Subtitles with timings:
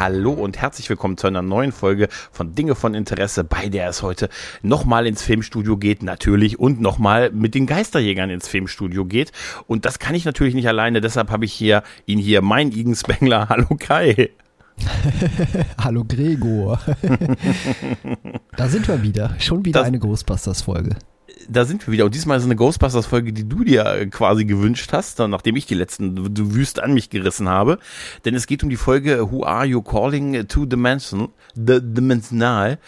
[0.00, 4.00] Hallo und herzlich willkommen zu einer neuen Folge von Dinge von Interesse, bei der es
[4.00, 4.30] heute
[4.62, 9.30] nochmal ins Filmstudio geht, natürlich, und nochmal mit den Geisterjägern ins Filmstudio geht.
[9.66, 12.96] Und das kann ich natürlich nicht alleine, deshalb habe ich hier ihn hier, mein Igen
[12.96, 13.46] Spengler.
[13.50, 14.30] Hallo Kai.
[15.78, 16.80] Hallo Gregor.
[18.56, 19.34] da sind wir wieder.
[19.38, 20.96] Schon wieder das, eine Ghostbusters-Folge
[21.48, 22.04] da sind wir wieder.
[22.04, 25.74] Und diesmal ist es eine Ghostbusters-Folge, die du dir quasi gewünscht hast, nachdem ich die
[25.74, 27.78] letzten du wüst an mich gerissen habe.
[28.24, 32.78] Denn es geht um die Folge Who Are You Calling to Dimension, The Dimensional.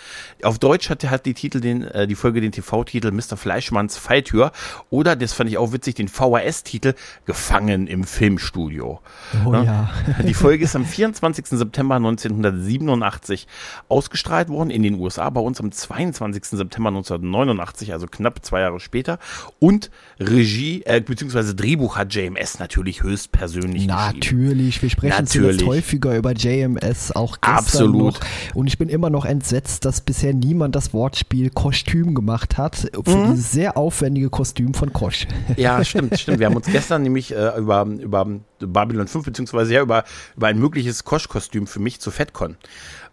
[0.43, 3.37] Auf Deutsch hat, hat die Titel den, äh, die Folge den TV-Titel Mr.
[3.37, 4.53] Fleischmanns Falltür
[4.91, 9.01] oder, das fand ich auch witzig, den VHS-Titel Gefangen im Filmstudio.
[9.47, 9.63] Oh ja.
[9.63, 9.91] ja.
[10.27, 11.47] Die Folge ist am 24.
[11.47, 13.47] September 1987
[13.89, 16.45] ausgestrahlt worden in den USA, bei uns am 22.
[16.45, 19.19] September 1989, also knapp zwei Jahre später.
[19.59, 19.91] Und
[20.21, 25.59] Regie, äh, beziehungsweise Drehbuch hat JMS natürlich höchstpersönlich Natürlich, wir sprechen natürlich.
[25.59, 28.15] zuletzt häufiger über JMS, auch gestern Absolut.
[28.15, 28.21] noch.
[28.55, 33.17] Und ich bin immer noch entsetzt, dass bisher niemand das Wortspiel Kostüm gemacht hat für
[33.17, 33.31] mhm.
[33.31, 35.27] dieses sehr aufwendige Kostüm von Kosch.
[35.57, 36.39] Ja, stimmt, stimmt.
[36.39, 38.27] Wir haben uns gestern nämlich äh, über, über
[38.59, 40.05] Babylon 5, beziehungsweise ja über,
[40.37, 42.57] über ein mögliches Kosch-Kostüm für mich zu FedCon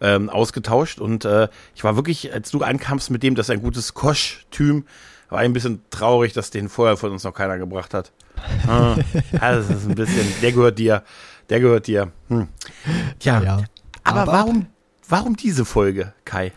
[0.00, 1.00] ähm, ausgetauscht.
[1.00, 4.84] Und äh, ich war wirklich, als du ankamst mit dem, dass ein gutes Kostüm
[5.30, 8.12] war ein bisschen traurig, dass den vorher von uns noch keiner gebracht hat.
[8.66, 8.96] Ah,
[9.32, 11.02] das ist ein bisschen, der gehört dir,
[11.48, 12.12] der gehört dir.
[12.28, 12.48] Hm.
[13.18, 13.64] Tja, ja.
[14.04, 14.66] aber, aber warum,
[15.08, 16.52] warum diese Folge, Kai?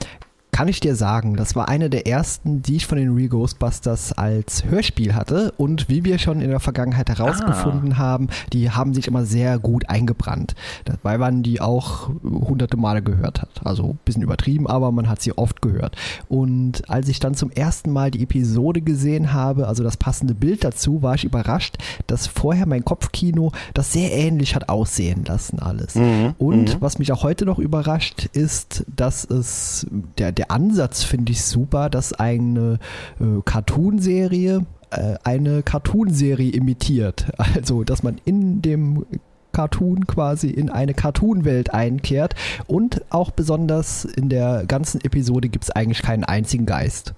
[0.53, 4.13] Kann ich dir sagen, das war eine der ersten, die ich von den Real Ghostbusters
[4.13, 5.51] als Hörspiel hatte.
[5.57, 7.97] Und wie wir schon in der Vergangenheit herausgefunden ah.
[7.97, 10.53] haben, die haben sich immer sehr gut eingebrannt.
[10.85, 13.49] Dabei waren die auch hunderte Male gehört hat.
[13.65, 15.95] Also ein bisschen übertrieben, aber man hat sie oft gehört.
[16.29, 20.63] Und als ich dann zum ersten Mal die Episode gesehen habe, also das passende Bild
[20.63, 25.95] dazu, war ich überrascht, dass vorher mein Kopfkino das sehr ähnlich hat aussehen lassen alles.
[25.95, 26.35] Mhm.
[26.37, 26.81] Und mhm.
[26.81, 29.87] was mich auch heute noch überrascht, ist, dass es
[30.19, 32.79] der, der der Ansatz finde ich super, dass eine
[33.19, 37.25] äh, Cartoonserie äh, eine Cartoonserie imitiert.
[37.55, 39.05] Also, dass man in dem
[39.53, 42.33] Cartoon quasi in eine Cartoon-Welt einkehrt
[42.65, 47.13] und auch besonders in der ganzen Episode gibt es eigentlich keinen einzigen Geist.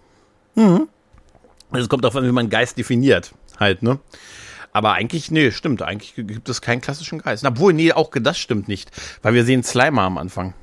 [0.56, 0.88] Mhm.
[1.72, 4.00] Es kommt darauf an, wie man Geist definiert, halt, ne?
[4.74, 7.46] Aber eigentlich, nee, stimmt, eigentlich gibt es keinen klassischen Geist.
[7.46, 10.54] Obwohl, nee, auch das stimmt nicht, weil wir sehen Slimer am Anfang.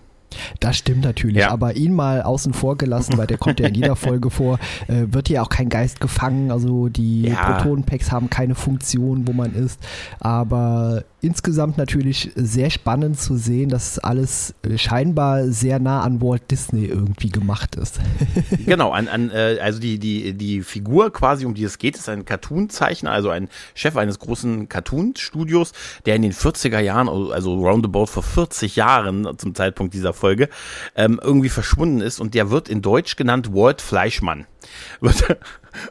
[0.60, 1.50] Das stimmt natürlich, ja.
[1.50, 5.06] aber ihn mal außen vor gelassen, weil der kommt ja in jeder Folge vor, äh,
[5.12, 7.53] wird ja auch kein Geist gefangen, also die ja.
[7.53, 9.81] Protonenpacks haben keine Funktion, wo man ist,
[10.20, 16.50] aber insgesamt natürlich sehr spannend zu sehen, dass alles äh, scheinbar sehr nah an Walt
[16.50, 18.00] Disney irgendwie gemacht ist.
[18.66, 22.09] genau, an, an, äh, also die, die, die Figur quasi, um die es geht, ist
[22.09, 25.72] ein Cartoon-Zeichner, also ein Chef eines großen Cartoon-Studios,
[26.06, 30.49] der in den 40er Jahren, also roundabout vor 40 Jahren zum Zeitpunkt dieser Folge,
[30.97, 34.47] ähm, irgendwie verschwunden ist und der wird in Deutsch genannt Walt Fleischmann.
[35.00, 35.39] Wird,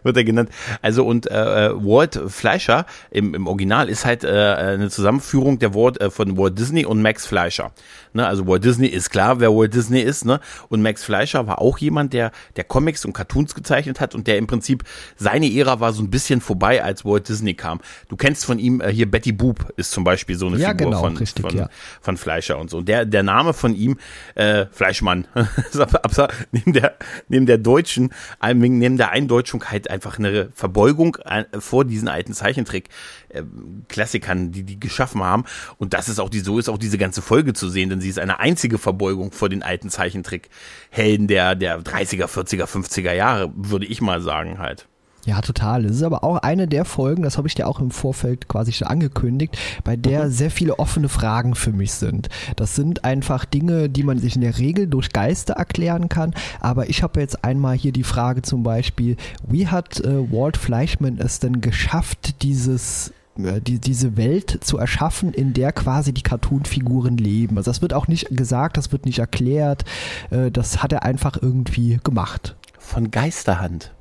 [0.03, 0.49] wird er genannt.
[0.81, 5.73] Also und äh, äh, Walt Fleischer im, im Original ist halt äh, eine Zusammenführung der
[5.73, 7.71] Wort äh, von Walt Disney und Max Fleischer.
[8.13, 8.25] Ne?
[8.25, 10.39] Also Walt Disney ist klar, wer Walt Disney ist, ne?
[10.69, 14.37] Und Max Fleischer war auch jemand, der der Comics und Cartoons gezeichnet hat und der
[14.37, 14.83] im Prinzip
[15.15, 17.79] seine Ära war so ein bisschen vorbei, als Walt Disney kam.
[18.09, 20.87] Du kennst von ihm äh, hier Betty Boop ist zum Beispiel so eine ja, Figur
[20.87, 21.69] genau, von, richtig, von, ja.
[22.01, 22.81] von Fleischer und so.
[22.81, 23.97] Der der Name von ihm
[24.35, 25.27] äh, Fleischmann
[26.51, 26.95] neben der
[27.27, 28.13] neben der deutschen
[28.53, 32.89] neben der Eindeutschung halt einfach eine Verbeugung äh, vor diesen alten Zeichentrick
[33.33, 33.43] äh,
[33.87, 35.45] Klassikern, die die geschaffen haben.
[35.77, 38.09] Und das ist auch die, so ist auch diese ganze Folge zu sehen, denn sie
[38.09, 43.85] ist eine einzige Verbeugung vor den alten Zeichentrick-Helden der, der 30er, 40er, 50er Jahre, würde
[43.85, 44.87] ich mal sagen halt.
[45.25, 45.85] Ja, total.
[45.85, 48.71] Es ist aber auch eine der Folgen, das habe ich dir auch im Vorfeld quasi
[48.71, 50.31] schon angekündigt, bei der mhm.
[50.31, 52.29] sehr viele offene Fragen für mich sind.
[52.55, 56.33] Das sind einfach Dinge, die man sich in der Regel durch Geister erklären kann.
[56.59, 59.15] Aber ich habe jetzt einmal hier die Frage zum Beispiel,
[59.47, 63.13] wie hat äh, Walt Fleischman es denn geschafft, dieses
[63.61, 67.57] die, diese Welt zu erschaffen, in der quasi die Cartoon-Figuren leben.
[67.57, 69.85] Also das wird auch nicht gesagt, das wird nicht erklärt.
[70.29, 72.55] Äh, das hat er einfach irgendwie gemacht.
[72.77, 73.93] Von Geisterhand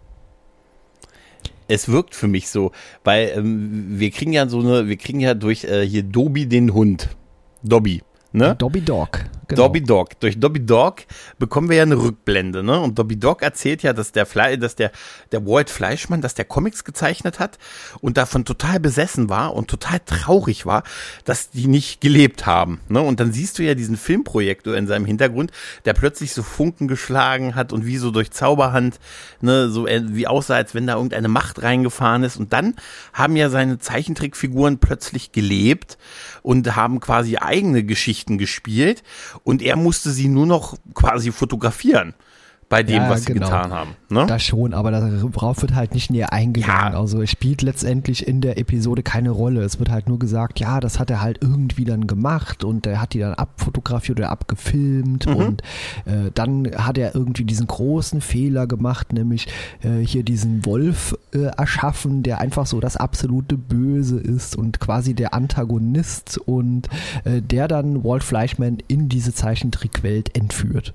[1.71, 2.73] es wirkt für mich so,
[3.05, 6.75] weil ähm, wir kriegen ja so eine, wir kriegen ja durch äh, hier Dobby den
[6.75, 7.11] Hund.
[7.63, 8.03] Dobby.
[8.33, 8.57] Ne?
[8.59, 9.21] Dobby Dog.
[9.51, 9.65] Genau.
[9.65, 10.19] Dobby Dog.
[10.21, 11.03] Durch Dobby Dog
[11.39, 12.81] bekommen wir ja eine Rückblende, ne?
[12.81, 14.91] Und Dobby Dog erzählt ja, dass der Fle dass der,
[15.33, 17.59] der Walt Fleischmann, dass der Comics gezeichnet hat
[18.01, 20.83] und davon total besessen war und total traurig war,
[21.25, 23.01] dass die nicht gelebt haben, ne?
[23.01, 25.53] Und dann siehst du ja diesen Filmprojektor in seinem Hintergrund,
[25.85, 28.99] der plötzlich so Funken geschlagen hat und wie so durch Zauberhand,
[29.41, 32.37] ne, so äh, wie aussah, als wenn da irgendeine Macht reingefahren ist.
[32.37, 32.75] Und dann
[33.13, 35.99] haben ja seine Zeichentrickfiguren plötzlich gelebt
[36.43, 39.03] und haben quasi eigene Geschichten gespielt
[39.45, 42.15] und er musste sie nur noch quasi fotografieren
[42.71, 43.47] bei dem, Ja, was sie genau.
[43.47, 43.91] getan haben.
[44.09, 44.25] Ne?
[44.27, 46.93] Das schon, aber darauf wird halt nicht näher eingegangen.
[46.95, 46.99] Ja.
[46.99, 49.63] Also es spielt letztendlich in der Episode keine Rolle.
[49.63, 53.01] Es wird halt nur gesagt, ja, das hat er halt irgendwie dann gemacht und er
[53.01, 55.35] hat die dann abfotografiert oder abgefilmt Mhm.
[55.37, 55.63] und
[56.07, 59.49] äh, dann hat er irgendwie diesen großen Fehler gemacht, nämlich
[59.83, 65.15] äh, hier diesen Wolf äh, erschaffen, der einfach so das absolute Böse ist und quasi
[65.15, 66.89] der Antagonist und
[67.25, 70.95] äh, der dann Walt Fleischman in diese Zeichentrickwelt entführt.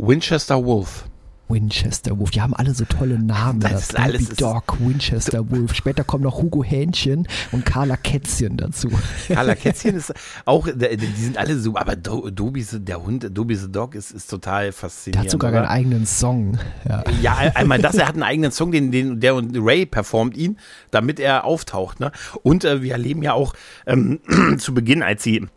[0.00, 1.04] Winchester Wolf.
[1.48, 2.30] Winchester Wolf.
[2.30, 3.58] Die haben alle so tolle Namen.
[3.58, 3.78] Das da.
[3.78, 5.74] ist alles- ist- Dog, Winchester Wolf.
[5.74, 8.88] Später kommen noch Hugo Hähnchen und Carla Kätzchen dazu.
[9.26, 10.14] Carla Kätzchen ist
[10.44, 14.30] auch, die sind alle so, aber Do, Dobby, der Hund, Dobby the Dog ist, ist
[14.30, 15.24] total Der faszinierend.
[15.26, 15.62] hat sogar oder?
[15.62, 16.56] einen eigenen Song.
[16.88, 17.02] Ja.
[17.20, 20.56] Ja, einmal das, er hat einen eigenen Song, den, den der und Ray performt ihn,
[20.92, 21.98] damit er auftaucht.
[21.98, 22.12] Ne?
[22.44, 23.54] Und äh, wir erleben ja auch
[23.88, 24.20] ähm,
[24.58, 25.48] zu Beginn, als sie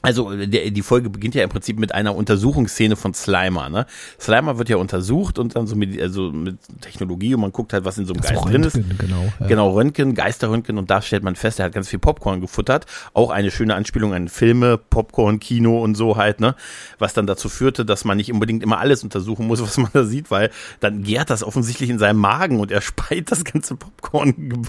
[0.00, 3.68] also der, die Folge beginnt ja im Prinzip mit einer Untersuchungsszene von Slimer.
[3.68, 3.86] Ne?
[4.20, 7.84] Slimer wird ja untersucht und dann so mit, also mit Technologie und man guckt halt,
[7.84, 8.76] was in so einem Das Geist drin ist.
[8.76, 9.24] Röntgen, genau.
[9.40, 9.46] Ja.
[9.46, 12.86] Genau, Röntgen, Geisterröntgen und da stellt man fest, er hat ganz viel Popcorn gefuttert.
[13.12, 16.54] Auch eine schöne Anspielung an Filme, Popcorn, Kino und so halt, ne?
[17.00, 20.04] Was dann dazu führte, dass man nicht unbedingt immer alles untersuchen muss, was man da
[20.04, 24.64] sieht, weil dann gärt das offensichtlich in seinem Magen und er speit das ganze Popcorn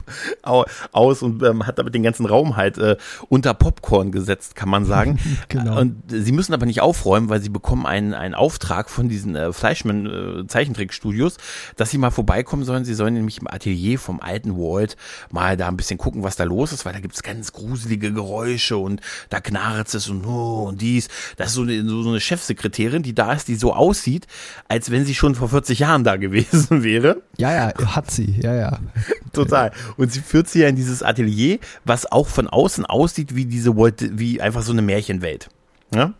[0.92, 2.98] aus und ähm, hat damit den ganzen Raum halt äh,
[3.28, 5.19] unter Popcorn gesetzt, kann man sagen.
[5.50, 5.80] Genau.
[5.80, 9.51] Und sie müssen aber nicht aufräumen, weil sie bekommen einen, einen Auftrag von diesen äh,
[9.51, 11.38] Fleischmann äh, Zeichentrickstudios,
[11.75, 12.86] dass sie mal vorbeikommen sollen.
[12.86, 14.95] Sie sollen nämlich im Atelier vom alten Walt
[15.31, 18.13] mal da ein bisschen gucken, was da los ist, weil da gibt es ganz gruselige
[18.13, 21.07] Geräusche und da knarrt es und oh und dies.
[21.38, 24.27] Das ist so eine, so eine Chefsekretärin, die da ist, die so aussieht,
[24.68, 27.21] als wenn sie schon vor 40 Jahren da gewesen wäre.
[27.38, 28.39] ja, ja, hat sie.
[28.42, 28.80] Ja, ja.
[29.33, 29.71] Total.
[29.98, 33.75] Und sie führt sie ja in dieses Atelier, was auch von außen aussieht wie diese
[33.77, 35.50] Walt, wie einfach so eine Märchenwelt.
[35.94, 36.13] Ja?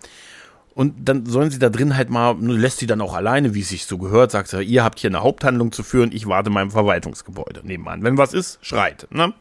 [0.76, 3.70] Und dann sollen sie da drin halt mal, lässt sie dann auch alleine, wie es
[3.70, 6.54] sich so gehört, sagt sie, ihr habt hier eine Haupthandlung zu führen, ich warte in
[6.54, 8.04] meinem Verwaltungsgebäude nebenan.
[8.04, 9.08] Wenn was ist, schreit.
[9.12, 9.34] Ne?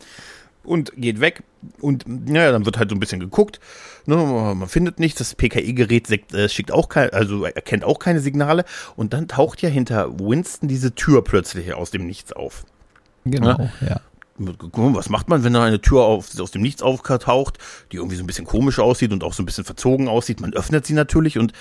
[0.65, 1.45] Und geht weg.
[1.81, 3.61] Und naja, dann wird halt so ein bisschen geguckt.
[4.07, 4.17] Ne?
[4.17, 5.19] Man findet nichts.
[5.19, 8.65] Das PKI-Gerät äh, schickt auch kein, also erkennt auch keine Signale.
[8.97, 12.65] Und dann taucht ja hinter Winston diese Tür plötzlich aus dem Nichts auf.
[13.25, 14.01] Genau, ja.
[14.39, 17.59] Was macht man, wenn da eine Tür auf, aus dem Nichts auftaucht,
[17.91, 20.41] die irgendwie so ein bisschen komisch aussieht und auch so ein bisschen verzogen aussieht?
[20.41, 21.53] Man öffnet sie natürlich und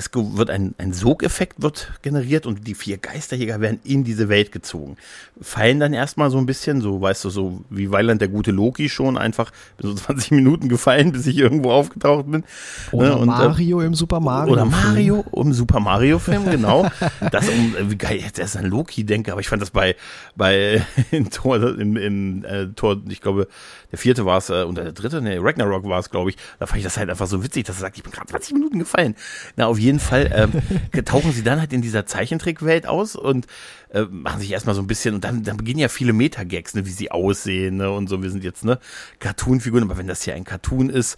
[0.00, 4.50] es wird ein, ein Sogeffekt wird generiert und die vier Geisterjäger werden in diese Welt
[4.50, 4.96] gezogen.
[5.40, 8.88] Fallen dann erstmal so ein bisschen, so weißt du, so wie Weiland der gute Loki
[8.88, 12.44] schon, einfach bin so 20 Minuten gefallen, bis ich irgendwo aufgetaucht bin.
[12.92, 14.52] Oder Ne, und, äh, Mario im Super Mario.
[14.52, 16.88] oder Mario im Super Mario Film, genau.
[17.30, 19.70] Das um, äh, wie geil ich jetzt erst an Loki denke, aber ich fand das
[19.70, 19.96] bei,
[20.34, 23.48] bei in Tor, im, im äh, Tor, ich glaube,
[23.90, 26.36] der vierte war es, äh, und der dritte, ne, Ragnarok war es, glaube ich.
[26.58, 28.54] Da fand ich das halt einfach so witzig, dass er sagt, ich bin gerade 20
[28.54, 29.14] Minuten gefallen.
[29.56, 30.52] Na, auf jeden Fall ähm,
[31.04, 33.46] tauchen sie dann halt in dieser Zeichentrickwelt aus und
[33.90, 36.86] äh, machen sich erstmal so ein bisschen, und dann, dann beginnen ja viele Meta-Gags, ne,
[36.86, 38.22] wie sie aussehen, ne, und so.
[38.22, 38.78] Wir sind jetzt, ne,
[39.18, 41.16] Cartoon-Figuren, aber wenn das hier ein Cartoon ist,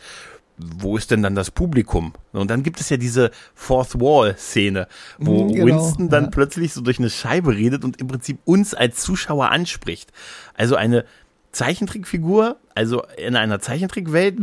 [0.59, 2.13] wo ist denn dann das Publikum?
[2.33, 4.87] Und dann gibt es ja diese Fourth Wall-Szene,
[5.19, 6.31] wo Mhm, genau, Winston dann ja.
[6.31, 10.13] plötzlich so durch eine Scheibe redet und im Prinzip uns als Zuschauer anspricht.
[10.55, 11.05] Also eine
[11.53, 14.39] Zeichentrickfigur, also in einer Zeichentrickwelt,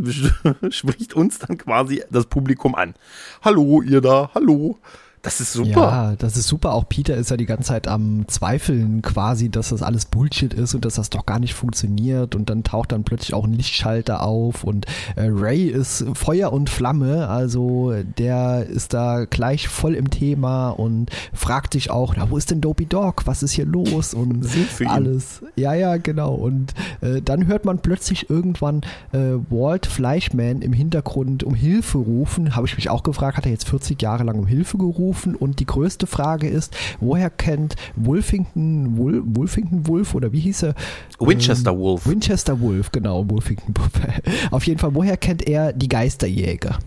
[0.70, 2.94] spricht uns dann quasi das Publikum an.
[3.42, 4.78] Hallo, ihr da, hallo.
[5.22, 5.68] Das ist super.
[5.70, 6.72] Ja, das ist super.
[6.72, 10.74] Auch Peter ist ja die ganze Zeit am Zweifeln quasi, dass das alles Bullshit ist
[10.74, 12.34] und dass das doch gar nicht funktioniert.
[12.34, 14.86] Und dann taucht dann plötzlich auch ein Lichtschalter auf und
[15.16, 17.28] äh, Ray ist Feuer und Flamme.
[17.28, 22.50] Also der ist da gleich voll im Thema und fragt sich auch, na, wo ist
[22.50, 23.26] denn Dopey Dog?
[23.26, 24.14] Was ist hier los?
[24.14, 24.46] Und
[24.86, 25.42] alles.
[25.54, 26.32] Ja, ja, genau.
[26.32, 26.72] Und
[27.02, 28.80] äh, dann hört man plötzlich irgendwann
[29.12, 32.56] äh, Walt Fleischman im Hintergrund um Hilfe rufen.
[32.56, 35.09] Habe ich mich auch gefragt, hat er jetzt 40 Jahre lang um Hilfe gerufen?
[35.34, 40.74] Und die größte Frage ist, woher kennt Wolfington, Wol Wolfington Wolf oder wie hieß er?
[41.18, 42.06] Winchester Wolf.
[42.06, 43.90] Winchester Wolf, genau, Wolfington Wolf.
[44.50, 46.78] Auf jeden Fall, woher kennt er die Geisterjäger?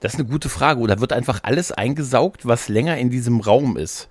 [0.00, 0.80] Das ist eine gute Frage.
[0.80, 4.08] Oder wird einfach alles eingesaugt, was länger in diesem Raum ist?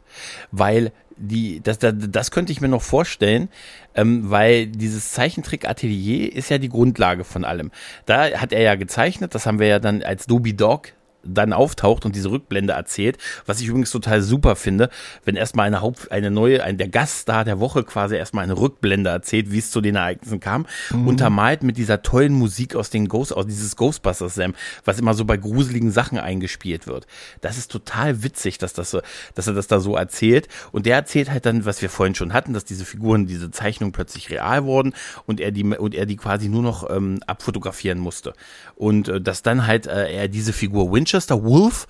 [0.51, 3.49] Weil die, das, das, das könnte ich mir noch vorstellen,
[3.93, 7.71] ähm, weil dieses Zeichentrick-Atelier ist ja die Grundlage von allem.
[8.05, 12.05] Da hat er ja gezeichnet, das haben wir ja dann als Dobby Dog dann auftaucht
[12.05, 14.89] und diese Rückblende erzählt, was ich übrigens total super finde,
[15.25, 19.09] wenn erstmal eine Haupt, eine neue, ein, der Gaststar der Woche quasi erstmal eine Rückblende
[19.09, 21.07] erzählt, wie es zu den Ereignissen kam, mhm.
[21.07, 25.25] untermalt mit dieser tollen Musik aus den Ghost, aus dieses Ghostbusters Sam, was immer so
[25.25, 27.07] bei gruseligen Sachen eingespielt wird.
[27.41, 29.01] Das ist total witzig, dass das so,
[29.35, 32.33] dass er das da so erzählt und der erzählt halt dann, was wir vorhin schon
[32.33, 34.93] hatten, dass diese Figuren, diese Zeichnungen plötzlich real wurden
[35.25, 38.33] und er die und er die quasi nur noch ähm, abfotografieren musste
[38.75, 41.87] und äh, dass dann halt äh, er diese Figur Winch Winchester Wolf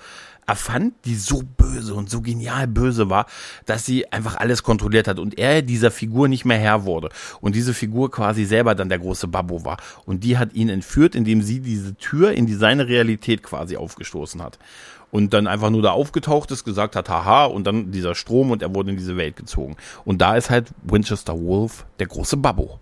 [0.48, 3.28] erfand, die so böse und so genial böse war,
[3.68, 7.10] dass sie einfach alles kontrolliert hat und er dieser Figur nicht mehr Herr wurde
[7.40, 11.14] und diese Figur quasi selber dann der große Babbo war und die hat ihn entführt,
[11.14, 14.58] indem sie diese Tür in die seine Realität quasi aufgestoßen hat
[15.12, 18.64] und dann einfach nur da aufgetaucht ist, gesagt hat, haha, und dann dieser Strom und
[18.64, 19.76] er wurde in diese Welt gezogen.
[20.04, 22.80] Und da ist halt Winchester Wolf der große Babbo.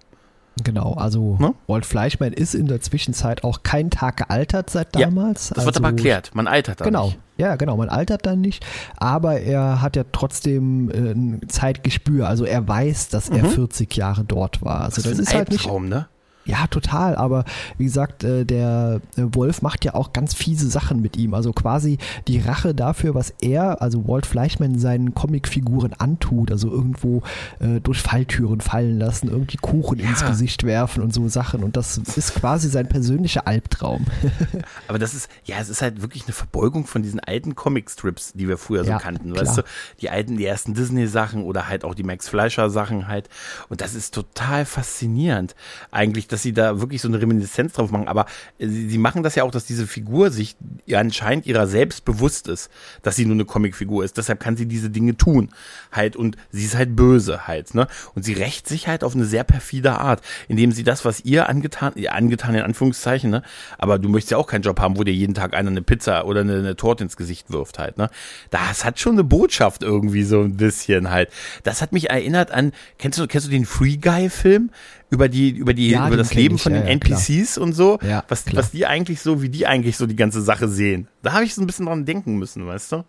[0.64, 1.54] Genau, also ne?
[1.68, 5.50] Walt Fleischmann ist in der Zwischenzeit auch kein Tag gealtert seit damals.
[5.50, 7.20] Ja, das also, wird aber erklärt, man altert dann genau, nicht.
[7.38, 8.66] Ja, genau, man altert dann nicht,
[8.98, 14.00] aber er hat ja trotzdem äh, ein Zeitgespür, also er weiß, dass er 40 mhm.
[14.00, 14.82] Jahre dort war.
[14.82, 16.08] Also das, das ist, ist halt nicht ne?
[16.50, 17.16] Ja, total.
[17.16, 17.46] Aber
[17.78, 21.36] wie gesagt, äh, der äh, Wolf macht ja auch ganz fiese Sachen mit ihm.
[21.36, 26.52] Also quasi die Rache dafür, was er, also Walt Fleischmann, seinen Comicfiguren antut.
[26.52, 27.22] Also irgendwo
[27.60, 30.10] äh, durch Falltüren fallen lassen, irgendwie Kuchen ja.
[30.10, 31.64] ins Gesicht werfen und so Sachen.
[31.64, 34.08] Und das ist quasi sein persönlicher Albtraum.
[34.88, 38.48] Aber das ist, ja, es ist halt wirklich eine Verbeugung von diesen alten Comicstrips, die
[38.48, 39.34] wir früher so ja, kannten.
[39.34, 39.46] Klar.
[39.46, 39.62] Weißt du,
[40.02, 43.30] die alten, die ersten Disney-Sachen oder halt auch die Max Fleischer-Sachen halt.
[43.70, 45.54] Und das ist total faszinierend.
[45.92, 48.08] Eigentlich, dass dass sie da wirklich so eine Reminiszenz drauf machen.
[48.08, 48.26] Aber
[48.60, 50.56] äh, sie, sie machen das ja auch, dass diese Figur sich
[50.94, 52.70] anscheinend ihrer selbst bewusst ist,
[53.02, 54.18] dass sie nur eine Comicfigur ist.
[54.18, 55.50] Deshalb kann sie diese Dinge tun.
[55.92, 57.88] Halt, und sie ist halt böse halt, ne?
[58.16, 61.50] Und sie rächt sich halt auf eine sehr perfide Art, indem sie das, was ihr
[61.50, 63.44] angetan, ihr angetan in Anführungszeichen, ne?
[63.78, 66.26] Aber du möchtest ja auch keinen Job haben, wo dir jeden Tag einer eine Pizza
[66.26, 68.10] oder eine, eine Torte ins Gesicht wirft halt, ne?
[68.50, 71.30] Das hat schon eine Botschaft irgendwie so ein bisschen halt.
[71.64, 74.70] Das hat mich erinnert an, kennst du, kennst du den Free Guy Film?
[75.12, 77.66] über die, über die, ja, über das Leben ich, von den ja, NPCs klar.
[77.66, 81.08] und so, was, was die eigentlich so, wie die eigentlich so die ganze Sache sehen.
[81.22, 83.04] Da habe ich so ein bisschen dran denken müssen, weißt du?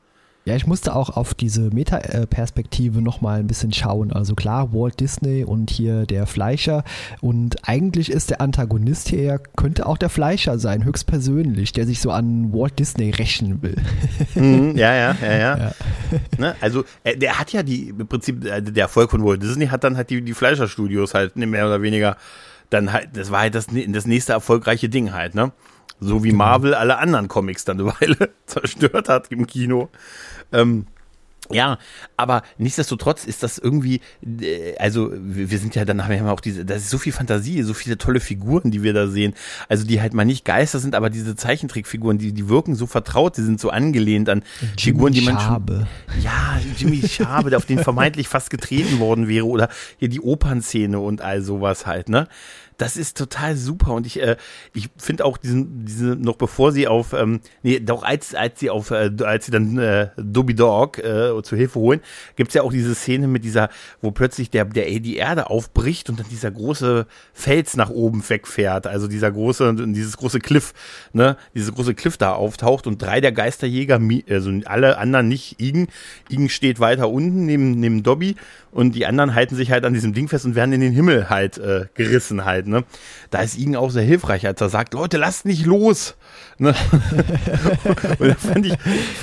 [0.46, 4.10] Ja, ich musste auch auf diese Meta-Perspektive nochmal ein bisschen schauen.
[4.10, 6.82] Also klar, Walt Disney und hier der Fleischer.
[7.20, 12.10] Und eigentlich ist der Antagonist hier, könnte auch der Fleischer sein, höchstpersönlich, der sich so
[12.10, 13.76] an Walt Disney rächen will.
[14.34, 15.58] Mhm, ja, ja, ja, ja.
[15.58, 15.72] ja.
[16.38, 16.56] Ne?
[16.62, 19.84] Also, äh, der hat ja die, im Prinzip, äh, der Erfolg von Walt Disney hat
[19.84, 22.16] dann halt die, die Fleischer-Studios halt mehr oder weniger
[22.70, 25.52] dann halt, das war halt das, das nächste erfolgreiche Ding halt, ne?
[26.00, 26.44] So wie genau.
[26.44, 29.90] Marvel alle anderen Comics dann eine Weile zerstört hat im Kino.
[30.52, 30.86] Ähm,
[31.52, 31.78] ja,
[32.16, 36.64] aber nichtsdestotrotz ist das irgendwie, äh, also wir sind ja dann haben wir auch diese,
[36.64, 39.35] das ist so viel Fantasie, so viele tolle Figuren, die wir da sehen.
[39.69, 43.37] Also die halt mal nicht Geister sind, aber diese Zeichentrickfiguren, die, die wirken so vertraut,
[43.37, 45.87] die sind so angelehnt an Jimmy Figuren, die man Schabe.
[46.12, 46.23] schon.
[46.23, 50.99] Ja, Jimmy Schabe, der auf den vermeintlich fast getreten worden wäre, oder hier die Opernszene
[50.99, 52.28] und all sowas halt, ne?
[52.80, 54.38] Das ist total super und ich, äh,
[54.72, 58.70] ich finde auch diesen, diese, noch bevor sie auf, ähm, nee, doch als, als sie
[58.70, 62.00] auf, äh, als sie dann äh, Dobby Dog äh, zur Hilfe holen,
[62.37, 63.68] gibt's ja auch diese Szene mit dieser,
[64.00, 68.87] wo plötzlich der, der die Erde aufbricht und dann dieser große Fels nach oben wegfährt,
[68.87, 70.72] also dieser große, dieses große Cliff,
[71.12, 75.88] ne, dieses große Cliff da auftaucht und drei der Geisterjäger, also alle anderen nicht Igen,
[76.30, 78.37] Igen steht weiter unten neben, neben Dobby
[78.72, 81.28] und die anderen halten sich halt an diesem Ding fest und werden in den Himmel
[81.28, 82.84] halt äh, gerissen halt, ne?
[83.30, 86.16] Da ist Igen auch sehr hilfreich, als er sagt, Leute, lasst nicht los.
[86.58, 86.74] Ne?
[88.18, 88.74] und da fand ich,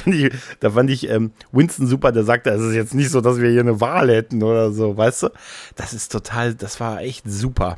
[0.03, 3.21] fand ich, da fand ich ähm, Winston super, der sagte, es ist jetzt nicht so,
[3.21, 5.29] dass wir hier eine Wahl hätten oder so, weißt du?
[5.75, 7.77] Das ist total, das war echt super.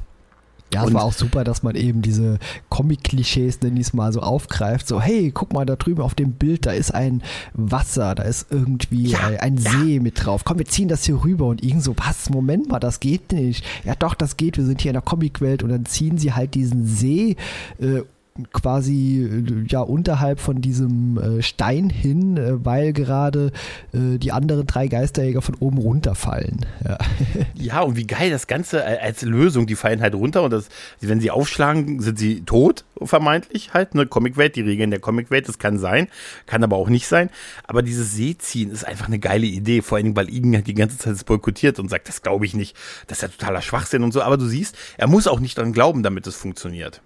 [0.73, 2.37] Ja, es war auch super, dass man eben diese
[2.69, 4.87] Comic-Klischees, nenne ich es mal, so aufgreift.
[4.87, 7.23] So, hey, guck mal, da drüben auf dem Bild, da ist ein
[7.53, 9.71] Wasser, da ist irgendwie ja, ein ja.
[9.71, 10.43] See mit drauf.
[10.45, 13.65] Komm, wir ziehen das hier rüber und irgend so, was, Moment mal, das geht nicht.
[13.83, 16.53] Ja, doch, das geht, wir sind hier in der Comicwelt und dann ziehen sie halt
[16.53, 17.35] diesen See
[17.79, 18.01] äh,
[18.53, 23.51] quasi äh, ja unterhalb von diesem äh, Stein hin, äh, weil gerade
[23.91, 26.65] die anderen drei Geisterjäger von oben runterfallen.
[26.87, 26.97] Ja.
[27.55, 30.69] ja, und wie geil das Ganze als Lösung, die fallen halt runter und das,
[31.01, 35.59] wenn sie aufschlagen, sind sie tot, vermeintlich halt, ne, Comicwelt, die Regeln der Comicwelt, das
[35.59, 36.07] kann sein,
[36.45, 37.29] kann aber auch nicht sein,
[37.65, 40.75] aber dieses Seeziehen ist einfach eine geile Idee, vor allen Dingen, weil Igen halt die
[40.75, 42.75] ganze Zeit das boykottiert und sagt, das glaube ich nicht,
[43.07, 45.73] das ist ja totaler Schwachsinn und so, aber du siehst, er muss auch nicht dran
[45.73, 47.01] glauben, damit es funktioniert.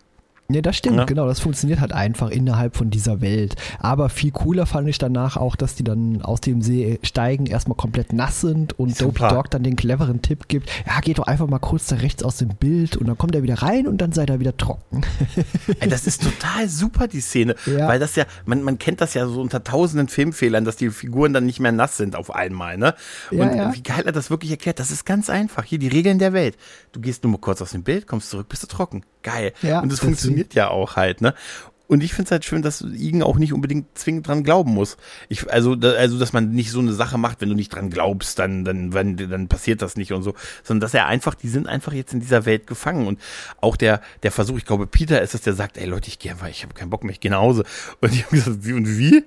[0.49, 1.05] Ja, das stimmt, ja.
[1.05, 1.25] genau.
[1.25, 3.55] Das funktioniert halt einfach innerhalb von dieser Welt.
[3.79, 7.77] Aber viel cooler fand ich danach auch, dass die dann aus dem See steigen, erstmal
[7.77, 11.47] komplett nass sind und Dopey Dog dann den cleveren Tipp gibt, ja, geht doch einfach
[11.47, 14.11] mal kurz da rechts aus dem Bild und dann kommt er wieder rein und dann
[14.11, 15.01] seid er wieder trocken.
[15.79, 17.55] Ey, das ist total super, die Szene.
[17.65, 17.87] Ja.
[17.87, 21.33] Weil das ja, man, man kennt das ja so unter tausenden Filmfehlern, dass die Figuren
[21.33, 22.95] dann nicht mehr nass sind auf einmal, ne?
[23.31, 23.73] Und ja.
[23.73, 25.63] wie geil er das wirklich erklärt, das ist ganz einfach.
[25.63, 26.57] Hier die Regeln der Welt.
[26.91, 29.03] Du gehst nur mal kurz aus dem Bild, kommst zurück, bist du trocken.
[29.23, 29.53] Geil.
[29.61, 31.33] Ja, und das funktioniert ja auch halt, ne?
[31.87, 34.97] Und ich finde es halt schön, dass Igen auch nicht unbedingt zwingend dran glauben muss.
[35.27, 37.89] Ich, also, da, also, dass man nicht so eine Sache macht, wenn du nicht dran
[37.89, 41.49] glaubst, dann, dann, wenn, dann passiert das nicht und so, sondern dass er einfach, die
[41.49, 43.05] sind einfach jetzt in dieser Welt gefangen.
[43.05, 43.19] Und
[43.59, 46.31] auch der, der Versuch, ich glaube, Peter ist es, der sagt, ey Leute, ich gehe
[46.31, 47.63] einfach, ich habe keinen Bock mehr, ich gehe nach Hause.
[48.01, 49.23] Und ich habe gesagt, wie und wie?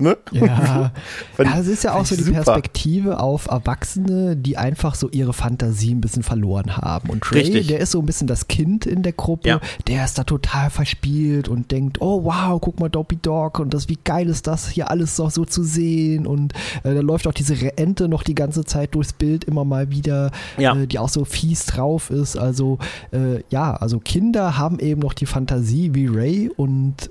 [0.00, 0.16] Ne?
[0.30, 0.92] Ja.
[1.38, 2.42] ja, es ist ja auch so die super.
[2.44, 7.10] Perspektive auf Erwachsene, die einfach so ihre Fantasie ein bisschen verloren haben.
[7.10, 7.66] Und Richtig.
[7.66, 9.60] der ist so ein bisschen das Kind in der Gruppe, ja.
[9.88, 13.88] der ist da total verspielt und denkt, oh wow, guck mal Dopey Dog und das,
[13.88, 16.28] wie geil ist das hier alles so, so zu sehen.
[16.28, 16.52] Und
[16.84, 20.30] äh, da läuft auch diese Ente noch die ganze Zeit durchs Bild immer mal wieder,
[20.58, 20.76] ja.
[20.76, 22.36] äh, die auch so fies drauf ist.
[22.36, 22.78] Also
[23.10, 27.10] äh, ja, also Kinder haben eben noch die Fantasie wie Ray und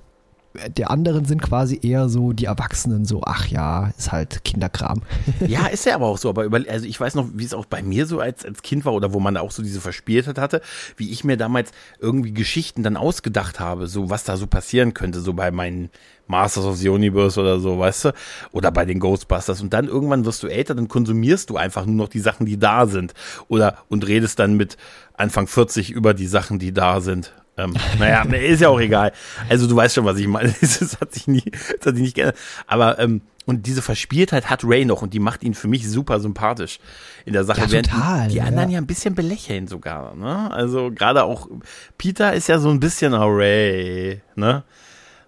[0.69, 5.01] der anderen sind quasi eher so die Erwachsenen, so, ach ja, ist halt Kinderkram.
[5.47, 6.29] ja, ist ja aber auch so.
[6.29, 8.85] Aber über, also ich weiß noch, wie es auch bei mir so als, als Kind
[8.85, 10.61] war oder wo man auch so diese Verspieltheit hatte,
[10.95, 15.19] wie ich mir damals irgendwie Geschichten dann ausgedacht habe, so was da so passieren könnte,
[15.19, 15.89] so bei meinen
[16.27, 18.13] Masters of the Universe oder so, weißt du?
[18.51, 19.61] Oder bei den Ghostbusters.
[19.61, 22.59] Und dann irgendwann wirst du älter, dann konsumierst du einfach nur noch die Sachen, die
[22.59, 23.13] da sind.
[23.47, 24.77] Oder und redest dann mit
[25.13, 27.33] Anfang 40 über die Sachen, die da sind.
[27.57, 29.11] Ähm, naja, ist ja auch egal.
[29.49, 30.53] Also du weißt schon, was ich meine.
[30.61, 32.37] Das hat sich nie, das hat sich nicht geändert.
[32.67, 36.19] Aber ähm, und diese Verspieltheit hat Ray noch und die macht ihn für mich super
[36.19, 36.79] sympathisch
[37.25, 37.61] in der Sache.
[37.61, 38.75] Ja, total, die, die anderen ja.
[38.75, 40.15] ja ein bisschen belächeln sogar.
[40.15, 40.51] Ne?
[40.51, 41.47] Also gerade auch
[41.97, 44.63] Peter ist ja so ein bisschen oh, Ray, ne?